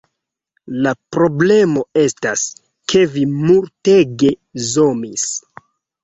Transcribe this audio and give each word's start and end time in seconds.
La 0.85 0.91
problemo 1.15 1.83
estas, 2.03 2.45
ke 2.93 3.03
vi 3.17 3.25
multege 3.33 4.31
zomis 4.71 5.27